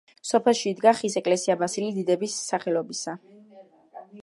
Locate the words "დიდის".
2.09-2.39